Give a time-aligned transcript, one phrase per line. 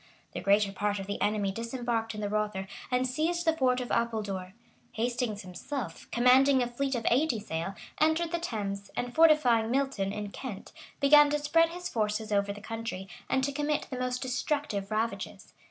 [0.31, 3.91] The greater part of the enemy disembarked in the Rother and seized the fort of
[3.91, 4.53] Apuldore.
[4.93, 10.31] Hastings himself, commanding a fleet of eighty sail, entered the Thames, and fortifying Milton, in
[10.31, 14.89] Kent, began to spread his forces over the country, and to commit the most destructive
[14.89, 15.53] ravages.